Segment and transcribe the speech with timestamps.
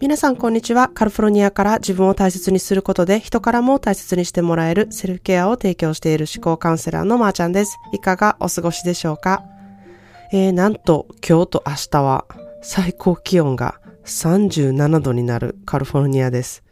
[0.00, 0.88] 皆さんこんにちは。
[0.88, 7.76] カルフォルニアから自分を大切にすることで人からも大切にしてもらえるセルフケアを提供している思考カウンセラーのまーちゃんです。
[7.92, 9.42] いかがお過ごしでしょうか？
[10.32, 12.26] えー、なんと今日と明日は
[12.62, 16.62] 最高気温が37度になるカルフォルニアです。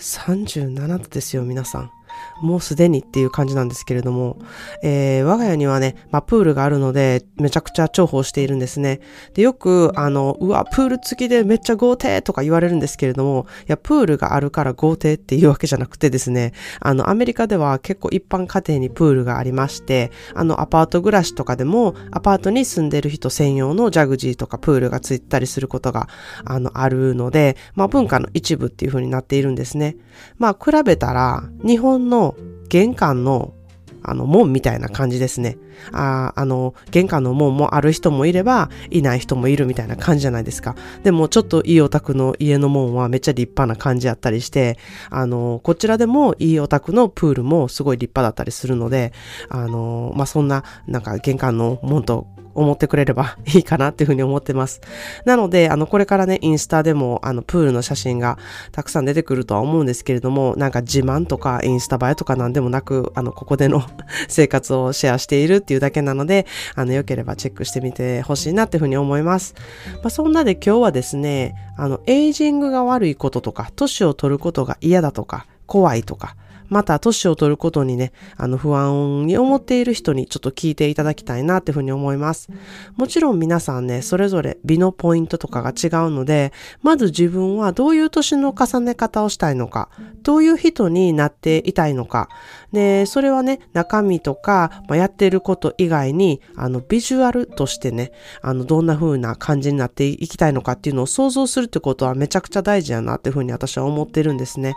[0.00, 1.92] 37度ですよ、皆さん。
[2.40, 4.38] もうすでにっていう感じなんですけれども、
[4.82, 9.00] えー、我が家にはね、まあ、プールがあるので、めちゃくちゃ重宝しているんですね。
[9.34, 26.08] で、よく、あの、うわ、プール付きでめっちゃ豪邸とか言われるんですけれども、いや、プールがあるから豪邸っていうわけじゃなくてですね、あの、アメリカでは結構一般家庭にプールがありまして、あの、アパート暮らしとかでも、アパートに住んでる人専用のジャグジーとかプールがついたりすることが、
[26.44, 29.96] あの、あるので、まあ、文化の一部っていう風になっているんですね。
[30.38, 32.29] まあ、比べたら、日本の
[32.68, 33.54] 玄関の
[34.02, 35.58] あの、門みたいな感じですね。
[35.92, 40.74] ああの、玄関の門もある人もいれば、いない人もいるみたいな感じじゃないですか。
[41.02, 44.78] でも、ちょっといいお宅の家の門はめっちゃ立派な感じやったりして、
[45.10, 49.12] あの、こちらでもいいお宅のプールもすごい立派だったりするので、
[49.48, 54.80] あの、まあ、そんな、なんか玄関の門と思ってくれれば いいかなっていうふうに思ってます。
[55.24, 58.38] なので、あの、これからね、インスタでも、あの、プールの写真が
[58.72, 63.82] たくさん出てくるとは思うんですけれども、なんか自慢とかインスタ映えとかなんでもなく、あの、ここでの
[64.28, 69.54] 生活をシェアしているっていうだけなので、あの、良ければチェックしてみてほしいなっていうふうに思います。
[69.96, 76.36] まあ、そんなで今日はですね、あの、エイジングが悪いこととか、年を取ることが嫌だとか、怖いとか、
[76.70, 82.48] また年を取ることにね、あの不安に思っている人にちょっと聞いていただきたいなっていうふうに思います。
[82.96, 89.90] もちろん皆さんね、それぞれ美のポイントとかが違うので、まず自分はどういう年の重ね方をしたいのか、
[90.22, 92.28] どういう人になっていたいのか、
[92.72, 98.12] で、それはね、中身とか、まあ、やってること以外に、あの、ビジュアルとしてね、
[98.42, 104.74] あの、どんな風な感じになっていきたいのかっていうのを想像するってことはめちゃくちゃ大事やなっていう風に私は思ってるんですね。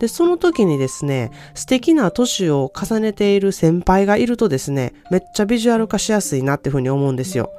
[0.00, 7.50] で、その時にですね、素敵な年を重ねている先輩がいるとですね、めっちゃビジュアル化しやすいなっていう風に思うんですよ。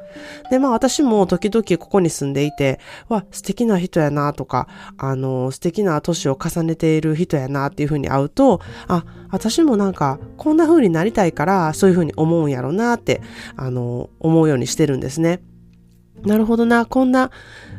[0.49, 4.67] で、まあ私も時々ここに住んでいて、わ、素敵な人やなとか、
[4.97, 13.21] あの、素敵な年を重ねている人やなっていう風に会うと、あ、私もなんかこんな風になりたいからそういう風に思うんやろなって、
[13.55, 15.41] あの、思うようにしてるんですね。
[16.23, 17.31] なるほどな、こんな、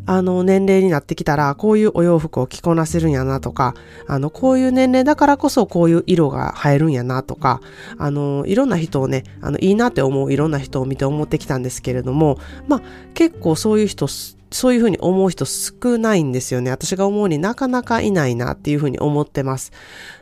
[0.09, 3.75] あの、年齢になってきたら、こういうお洋服を着こなせるんやなとか、
[4.07, 7.61] あの、こういう年齢だからこそこういう色が映えるんやなとか、
[7.99, 12.83] あの、いろんな人をね、あの、いいなって思ういろんな人を見て思ってきたんですけれども、まあ、
[13.13, 14.09] 結構そういう人
[14.51, 16.71] そういうふうに思う人少ないんですよね。
[16.71, 19.73] 私が思うになかなかいないなっていうふうに思ってます。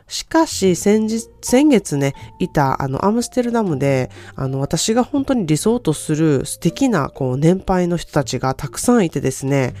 [0.07, 9.73] しかし先日、先月ね、いたあのアムステルダムで、あの私が本当に理想とする素敵なこう年配の人たちがたくさんいてですね、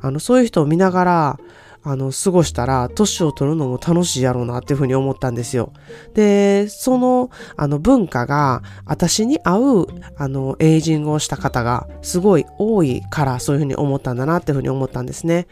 [0.00, 1.40] あのそういう人を見ながら、
[1.82, 5.72] あの、過ごしたら、年を取るのも楽しいやろうなっていうふうに思ったんですよ。
[6.14, 9.86] で、その、あの、文化が、私に合う、
[10.16, 15.46] あの、エイジングをした方が、すごい多いから、そういうふうに思ったんだなっていうふうに思ったんですね。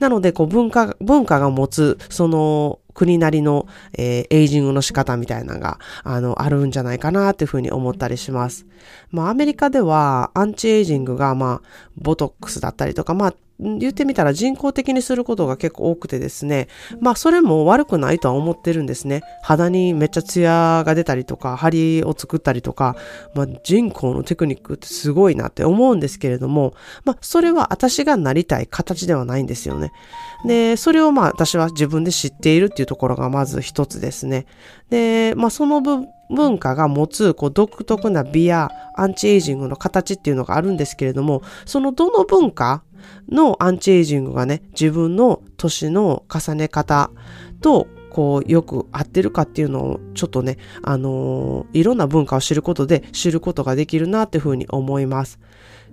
[0.00, 3.66] なので、こう、文化、文化が持つ、その、国なりの、
[3.96, 8.66] えー、エイジングの仕方みたいなのが、あの、あるんじゃないかなっていうふうに思ったりします。
[9.10, 16.68] まあ、アメリカでは、アンチエイジングが、まあ、ボトックスだったりとか、まあ、言ってみたら人工的にすることが結構多くてですね。
[17.00, 19.22] まあそれも悪くないとは思ってるんですね。
[19.42, 22.96] 肌にめっちゃツヤが出たりとか、張りを作ったりとか、
[23.34, 26.72] まあ人工のテクニックってすごいなって思うんですけれども、
[27.04, 29.92] まあそれは私がなりたい形ではないんですよね。
[30.46, 34.46] で、それをまあ私は自分で知っているっていうところがまず一つですね。
[34.88, 42.84] で、まあその分、文化が持つこう独特な美やアンチエイジングの形っていうのがあるんですけれども、そのどの文化
[43.28, 47.10] のアンチエイジングがね、自分の年の重ね方
[47.60, 55.38] とこうよく合ってるかっていうのをちょっとね、あのー、いろんな文化を知ることで知ることができるなっていうふうに思います。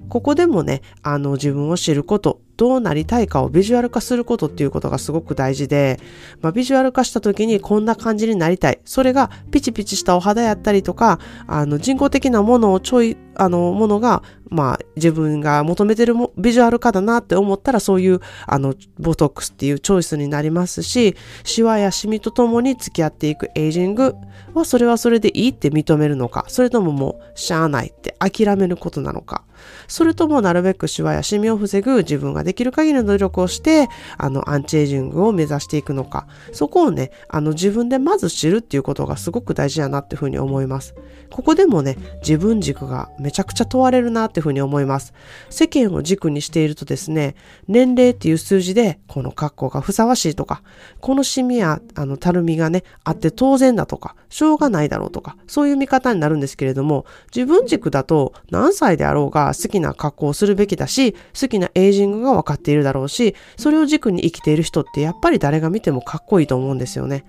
[0.09, 5.99] ここでもね、あの自分を知ること、どうなりたいかをビジュアル化することっていうことがすごく大事で、
[6.41, 8.79] まあ、ビジュアル化した時にこんな感じになりたい。
[8.85, 24.15] それがピチピチしたお肌やったりとか、あの人工的なものをちょい、あのものが、まあ自分が求めてるもビジュアル化だなって思ったらそういうあのボトックスっていうチョイスになりますし、シワやシミとともに付き合っていくエイジング
[24.53, 29.43] はそれはそれでいいって認めるのか、それとももうしゃあないって諦めることなのか。
[29.87, 40.93] それともなるべくシワやシミを防ぐ自分ができる限りの努力をして、あの、アンチエイジングを目指していくのか、そこをね、あの、自分でまず知るっていうことがすごく大事やなっていうふうに思います。
[41.31, 45.13] ここでもね、自分軸がめちゃくちゃ問われるなっていうふうに思います。
[45.49, 47.35] 世間を軸にしているとですね、
[47.67, 50.61] 年齢っていう数字で、この格好がふさわしいとか、
[51.01, 67.25] このシミや、あの、たるみがね、あって当然だとか、しょうがないだろうとか、そういう見方になるんですけれども、自分軸だと何歳であろうが好きな格好をするべきだし、好きなエイジングが分かっているだろうし、それを軸に生きている人ってやっぱり誰が見てもかっこいいと思うんですよね。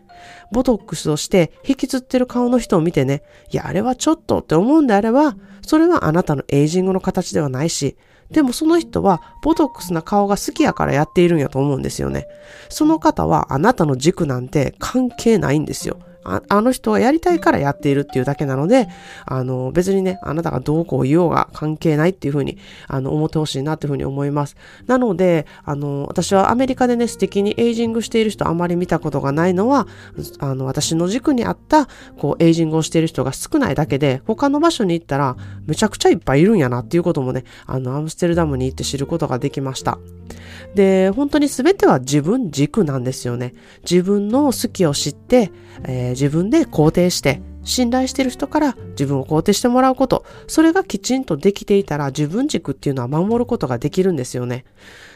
[0.53, 5.37] ボトックスをして引きつってる顔の人を見てね、いや、あれはちょっとって思うんであれば、
[5.67, 7.97] それはあなたのエイジングの形ではないし、
[8.31, 12.26] でもその人はボトックスな顔が好きやからやっているんやと思うんですよね。
[12.69, 15.99] その方はあなたの軸なんて関係ないんですよ。
[16.25, 18.88] ああの人がやりたいからやっているっていうだけなので、
[19.25, 24.56] あの、別にね、あなたがどうこう言おうが関係ないっていうふうに、あの、思ってほしいなっていうふうに思います。
[24.87, 29.87] なので、あの、私はアメリカでね、素敵にエイジングしている人あまり見たことがないのは、
[30.38, 31.88] あの、私の軸にあった、
[32.19, 35.37] こう、エイジングをしている人が少ないだけで、他の場所に行ったら、
[35.67, 39.99] めちゃくちゃいっぱいいるんやなっていうこともね、あの、アムステルダムに行って知ることができました。
[40.75, 43.55] で、本当に全ては自分軸なんですよね。
[43.88, 45.50] 自分の好きを知って、
[45.85, 54.64] えー、自分で肯定して、信頼してる人から自分を肯定してもらうこと、それがきちんとできていたら自分軸っていうのは守ることができるんですよね。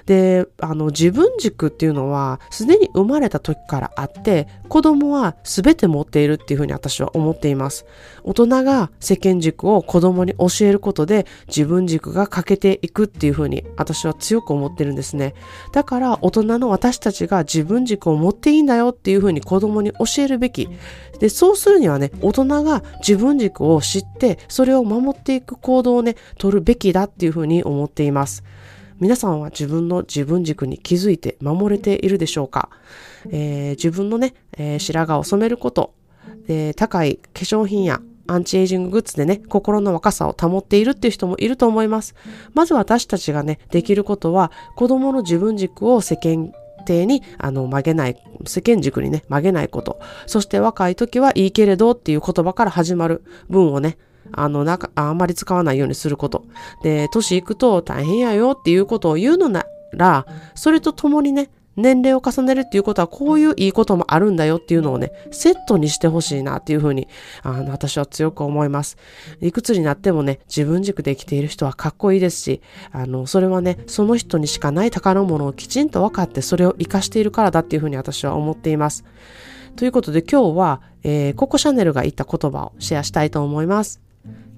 [0.06, 7.84] で、あの、自分軸っていうのは、すでに生まれた時からあって、子供は全て持っているっていうふうに私は思っています。
[8.24, 15.34] 大人が世間軸を子供に教えることで、自分軸が欠けていくっていうふうに、私は強く思ってるんですね。
[15.72, 20.68] だから、大人の私たちが自分軸を持っていいんだよっていうふうに子供に教えるべき。
[21.18, 28.42] で、そうするにはね、大人が自分軸を知って、それを守っていく行動をね、取るべきだっていうふうに思っています。
[29.02, 32.70] 皆さんは自分の自分軸に気づいて守れているでしょうか、
[33.30, 35.92] えー、自分のね、えー、白髪を染めること、
[36.46, 42.14] で高い化粧品やアンチエイジンググッズでね、心の若さを保っているっていう人もいると思います。
[42.54, 46.52] まず私たちがね、できることは、子供の自分軸を世間
[46.86, 48.16] 体にあの曲げない、
[48.46, 49.98] 世間軸にね、曲げないこと。
[50.26, 53.98] そして若い時はいいけれどっていう言葉から始まる文をね、
[54.30, 56.44] あの、なんか、あんまり使わないようにすること。
[56.82, 67.08] で、年いくと大変やよっていうことを言うのなら、それとともにね、年齢を重ねるっていうことはこういういいこともあるんだよっていうのをね、セットにしてほしいなっていうふうに、
[67.42, 68.98] あの、私は強く思います。
[69.40, 72.60] いくつになってもね、自分軸で生きている人はかっこいいですし、
[72.90, 79.04] あの、それはね、その人にしかない宝物をきちんと分かってそれを活かしているからだっていうふうに私は思っています。
[79.76, 84.01] ということで今日は、えー、ココシャネルが言った言葉をシェアしたいと思います。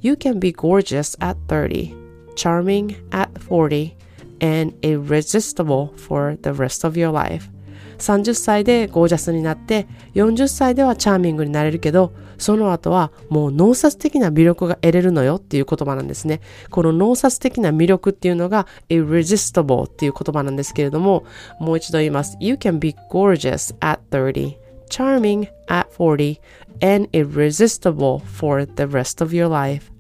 [0.05, 1.95] You can be gorgeous at 30,
[2.35, 3.97] charming at 40,
[4.39, 7.49] and irresistible for the rest of your life.
[7.97, 16.41] 30歳でゴージャスになって40歳ではチャーミングになれるけどその後はもう脳殺的な魅力が得れるのよっていう言葉なんですね。
[16.69, 21.25] この脳殺的な魅力っていうのが irresistible っていう言葉なんですけれども
[21.61, 22.37] もう一度言います。
[22.41, 24.59] You can be gorgeous at 30,
[24.91, 26.39] charming at 40,
[26.83, 29.94] and irresistible for the rest of your life.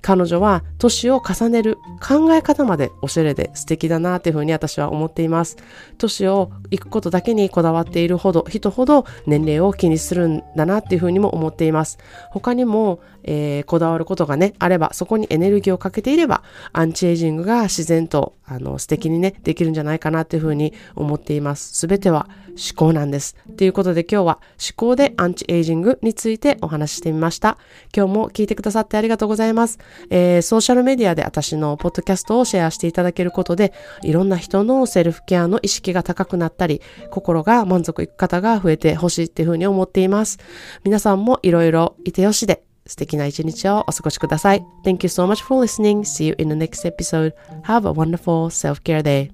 [0.00, 5.56] 彼女は年を重ねる考え方までおしゃれで素敵だなっていうふうに私は思っています。
[5.98, 11.98] 年を行くことだけにこだわっているほど、人ほど年齢を気にするんだなっていうふうにも思っています。
[12.30, 16.42] 他にも、えー、こだわることがね、あれば、そこにエネルギーをかけていれば、
[16.72, 21.74] アンチエイジングが自然と、あの、素敵にね、できるんじゃないかなっていうふうに思っています。
[21.74, 23.36] すべては思考なんです。
[23.56, 27.58] ということで今日は思考でアンチエイジングについてお話ししてみました。
[27.96, 29.78] 今日も聞いてくださってありがとうございます。
[30.10, 40.38] えー、ソーシャルメディアで私のポッドキャストをシェアしていただけることで、いろんな人のセルフケアの意識が高くなったり、心が満足いく方が増えてほしいっていうふうに思っています。
[40.84, 44.65] 皆さんもいろいろいてよしで素敵な一日をお過ごしください。
[44.83, 46.01] Thank you so much for listening.
[46.01, 47.33] See you in the next episode.
[47.63, 49.31] Have a wonderful self-care day.